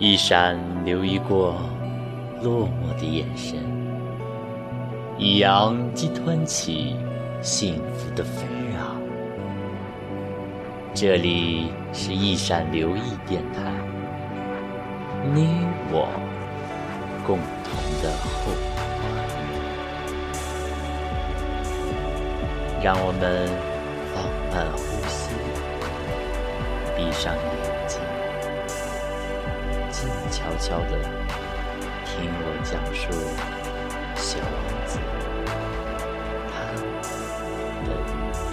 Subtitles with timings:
[0.00, 1.54] 一闪留意过
[2.42, 3.56] 落寞的眼神，
[5.16, 6.96] 一扬即湍起
[7.40, 8.96] 幸福的飞绕。
[10.92, 13.60] 这里是一闪留意电台，
[15.32, 16.08] 你我
[17.24, 17.72] 共同
[18.02, 18.82] 的后花
[19.28, 19.38] 园。
[22.82, 23.22] 让我们
[24.12, 25.30] 放慢呼吸，
[26.96, 27.63] 闭上眼。
[30.04, 30.98] 静悄悄地
[32.04, 33.08] 听我讲述
[34.14, 34.54] 小王
[34.86, 34.98] 子
[36.50, 37.90] 他的旅
[38.34, 38.44] 途。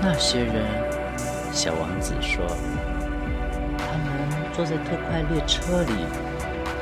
[0.00, 0.54] 那些人，
[1.52, 2.46] 小王子说，
[3.76, 4.06] 他们
[4.54, 6.06] 坐在特快列车里，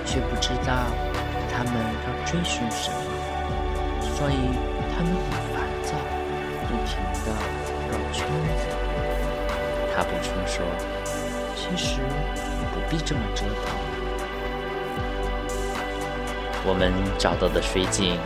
[0.07, 0.87] 却不知道
[1.51, 1.75] 他们
[2.07, 2.97] 要追寻什么，
[4.15, 4.37] 所以
[4.95, 5.91] 他们很烦躁，
[6.63, 7.27] 不停地
[7.91, 8.25] 绕圈
[8.57, 8.82] 子。
[9.95, 10.65] 他补充说
[11.55, 12.01] ：“其实
[12.73, 13.75] 不必这么折腾。
[16.65, 18.19] 我们找到的水井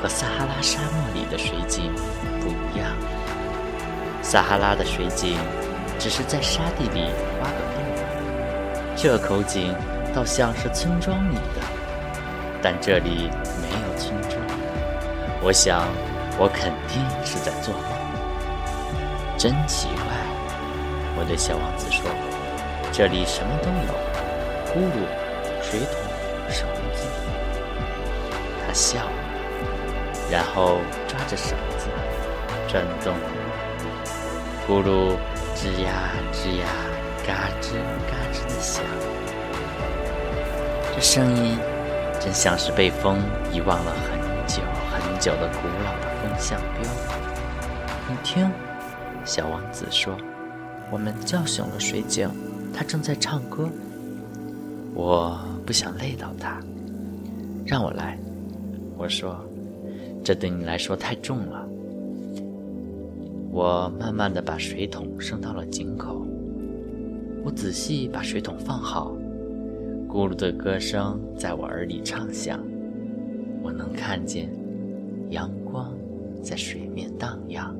[0.00, 1.92] 和撒哈拉沙漠里的水井
[2.40, 2.94] 不一样。
[4.22, 5.36] 撒哈拉的水井
[5.98, 7.10] 只是在沙地里
[7.40, 7.82] 挖个洞，
[8.94, 9.74] 这口井
[10.14, 11.62] 倒像是村庄里的，
[12.62, 14.34] 但这里没有村庄。
[15.42, 15.88] 我想，
[16.38, 17.82] 我肯定是在做梦。
[19.36, 20.04] 真奇怪。”
[21.18, 22.04] 我对小王子说
[22.94, 23.90] ：“这里什么都有，
[24.70, 25.02] 咕噜、
[25.60, 25.98] 水桶、
[26.48, 27.08] 绳子。”
[28.62, 29.10] 他笑了，
[30.30, 31.88] 然后抓着绳子
[32.68, 33.16] 转动，
[34.68, 35.18] 咕噜
[35.56, 36.68] 吱呀吱呀，
[37.26, 37.74] 嘎吱
[38.06, 38.84] 嘎吱的响。
[40.94, 41.58] 这声音
[42.20, 43.18] 真像是被风
[43.52, 46.88] 遗忘了很久很久的古老的风向标。
[48.06, 48.48] 你听，
[49.24, 50.16] 小王子说。
[50.90, 52.28] 我们叫醒了水井，
[52.72, 53.68] 它正在唱歌。
[54.94, 56.60] 我不想累到它，
[57.66, 58.18] 让我来。
[58.96, 59.38] 我说
[60.24, 61.68] ：“这对你来说太重了。”
[63.52, 66.26] 我慢慢的把水桶升到了井口。
[67.44, 69.12] 我仔细把水桶放好，
[70.08, 72.60] 咕噜的歌声在我耳里唱响。
[73.62, 74.48] 我能看见
[75.30, 75.92] 阳光
[76.42, 77.74] 在水面荡漾。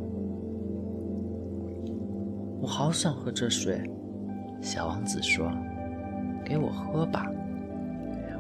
[2.61, 3.81] 我好想喝这水，
[4.61, 5.51] 小王子说
[6.45, 7.27] ：“给我喝吧。”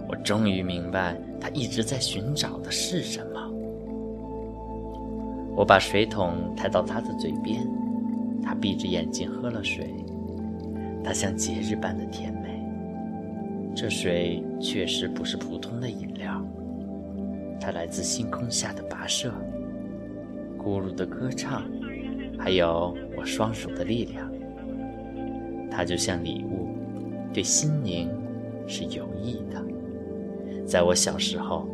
[0.08, 3.50] 我终于明白他一直在寻找的是什么。
[5.54, 7.66] 我把水桶抬到他的嘴边，
[8.42, 9.94] 他闭着眼睛喝了水，
[11.04, 12.64] 它像节日般的甜美。
[13.74, 16.44] 这水确实不是普通的饮料，
[17.60, 19.30] 它来自星空下的跋涉，
[20.58, 21.62] 咕噜的歌唱。
[22.38, 24.30] 还有我双手的力量，
[25.70, 26.68] 它就像礼物，
[27.32, 28.08] 对心灵
[28.66, 29.62] 是有益的。
[30.64, 31.66] 在我小时候，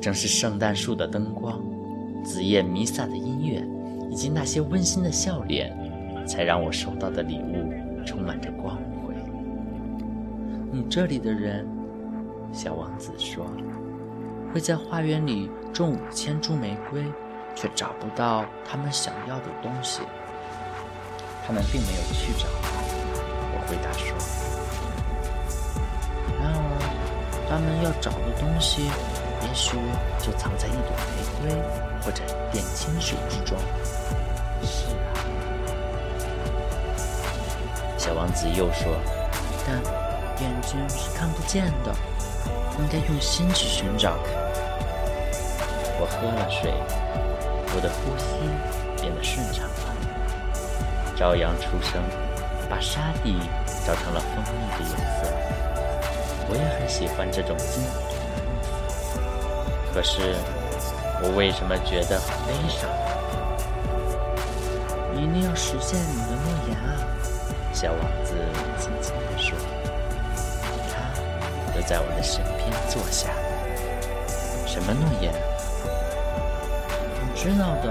[0.00, 1.62] 正是圣诞树的灯光、
[2.22, 3.64] 子夜弥撒的音乐，
[4.10, 5.74] 以及那些温馨的笑脸，
[6.26, 7.72] 才让我收到的礼物
[8.04, 9.14] 充满着光辉。
[10.70, 11.66] 你这里的人，
[12.52, 13.46] 小王子说，
[14.52, 17.04] 会在花园里种五千株玫瑰。
[17.54, 20.02] 却找不到他们想要的东西。
[21.46, 22.46] 他们并没有去找。
[23.52, 24.14] 我回答说
[26.38, 26.56] ：“然而，
[27.48, 28.84] 他们要找的东西，
[29.42, 29.76] 也许
[30.18, 31.50] 就藏在一朵玫瑰
[32.02, 32.22] 或者
[32.52, 33.58] 点清水之中。”
[34.62, 35.18] 是啊，
[37.98, 38.94] 小王子又说
[39.66, 39.74] ：“但
[40.40, 41.92] 眼睛是看不见的，
[42.78, 44.14] 应该用心去寻找。”
[45.98, 46.72] 我喝了水。
[47.74, 48.24] 我的呼吸
[49.00, 49.72] 变得顺畅了。
[51.16, 52.02] 朝阳初升，
[52.68, 53.38] 把沙地
[53.86, 55.28] 照成了蜂蜜的颜色。
[56.48, 58.50] 我也很喜欢这种金黄的绿
[58.98, 59.20] 色。
[59.92, 60.34] 可是，
[61.22, 62.88] 我为什么觉得很悲伤？
[65.14, 66.96] 一定要实现你的诺言啊！
[67.72, 68.34] 小王子
[68.78, 69.56] 轻轻地说。
[70.88, 70.96] 他
[71.76, 73.28] 又在我的身边坐下。
[74.66, 75.32] 什么诺言？
[77.40, 77.90] 知道的，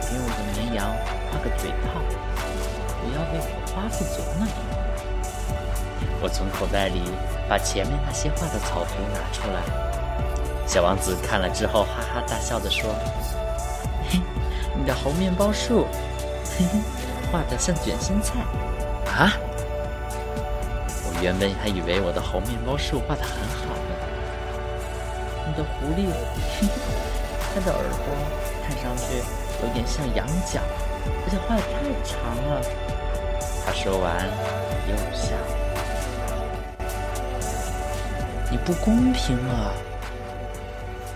[0.00, 0.86] 给我的绵羊
[1.28, 1.98] 画个嘴套，
[3.00, 4.46] 不要为火花负责呢。
[6.22, 7.02] 我从口袋里
[7.48, 9.60] 把前面那些画的草图拿出来，
[10.68, 12.94] 小王子看了之后哈哈大笑的说
[14.08, 14.20] ：“嘿，
[14.78, 15.88] 你的猴面包树，
[16.56, 16.78] 嘿嘿，
[17.32, 18.38] 画的像卷心菜
[19.10, 19.32] 啊！
[20.86, 23.96] 我原本还以为我的猴面包树画的很好呢。
[25.50, 26.06] 你的狐狸，
[26.60, 26.70] 嘿嘿。”
[27.52, 28.06] 它的耳朵
[28.64, 29.22] 看上去
[29.62, 30.60] 有点像羊角，
[31.24, 31.72] 而且画的太
[32.04, 32.14] 长
[32.46, 32.62] 了，
[33.66, 34.26] 他说完
[34.88, 35.34] 又笑。
[38.50, 39.72] 你不公平啊，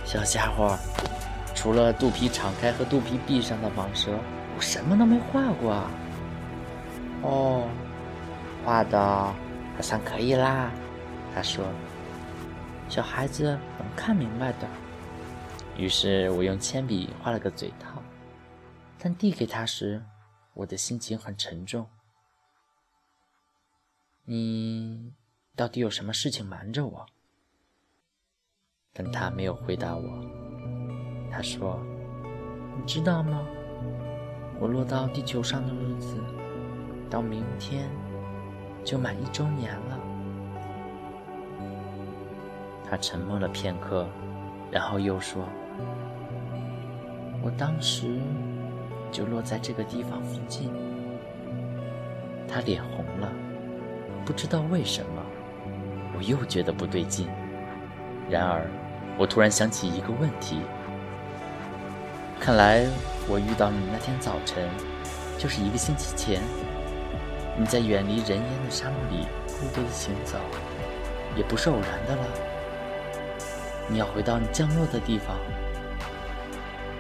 [0.05, 0.77] 小家伙！
[1.55, 4.11] 除了肚皮敞开和肚皮闭上的蟒蛇，
[4.57, 5.91] 我什么都没画过啊。
[7.23, 7.65] 哦，
[8.65, 8.99] 画的
[9.77, 10.71] 还算可以啦，
[11.35, 11.65] 他说。
[12.89, 13.45] 小孩子
[13.79, 14.69] 能看明白的。
[15.77, 18.03] 于是我用铅笔画了个嘴套，
[18.99, 20.03] 但递给他时，
[20.53, 21.87] 我的心情很沉重。
[24.25, 25.13] 你
[25.57, 27.07] 到底有什么事情瞒着我？
[28.93, 30.03] 但他没有回答我。
[31.31, 31.81] 他说
[32.79, 33.45] ：“你知道吗？
[34.61, 36.17] 我落到地球上的日子，
[37.11, 37.91] 到明天
[38.85, 40.01] 就满一周年了。”
[42.89, 44.09] 他沉默了片刻，
[44.71, 45.49] 然后又说
[47.45, 48.07] ：“我当时
[49.13, 50.73] 就落在这个地方附近。”
[52.49, 53.31] 他脸红了，
[54.25, 55.23] 不知道为什么，
[56.17, 57.29] 我又觉得不对劲。
[58.31, 58.67] 然而，
[59.19, 60.61] 我突然想起一个问题：
[62.41, 62.87] 看来
[63.29, 64.67] 我遇到你那天早晨，
[65.37, 66.41] 就是一个星期前。
[67.59, 70.39] 你在远离人烟的沙漠里孤独的行走，
[71.37, 72.23] 也不是偶然的了。
[73.89, 75.37] 你要回到你降落的地方。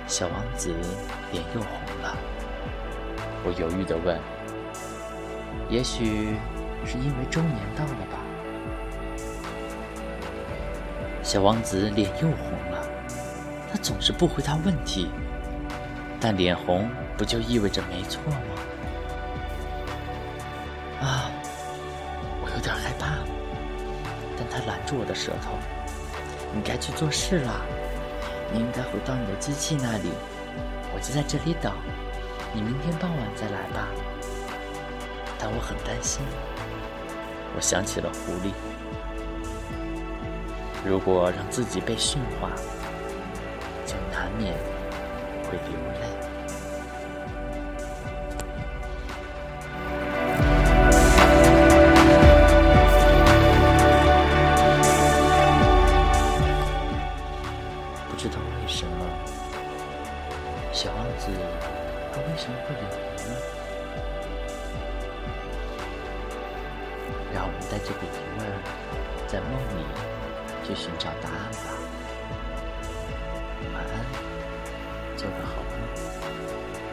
[0.06, 0.74] 小王子
[1.32, 1.70] 脸又红
[2.02, 2.16] 了。
[3.44, 4.18] 我犹豫地问
[5.68, 6.36] ：“也许
[6.84, 8.18] 是因为周年到了吧？”
[11.22, 12.86] 小王子脸又红了。
[13.72, 15.10] 他总是不回答问题，
[16.20, 18.36] 但脸红不就意味着没错吗？
[21.00, 21.30] 啊，
[22.40, 23.18] 我有点害怕。
[24.36, 25.58] 但他拦住我的舌头。
[26.54, 27.60] 你该去做事了。
[28.54, 30.12] 你应该回到你的机器那里。
[30.94, 31.72] 我就在这里等。
[32.52, 33.88] 你明天傍晚再来吧。
[35.36, 36.24] 但我很担心。
[37.56, 38.52] 我想起了狐狸。
[40.86, 42.50] 如果让自己被驯化，
[43.84, 44.54] 就难免
[45.50, 46.23] 会流泪。
[67.70, 68.46] 带这个疑问，
[69.26, 69.84] 在梦里
[70.64, 71.56] 去寻找答案吧。
[73.72, 73.94] 晚安，
[75.16, 76.83] 做个好梦。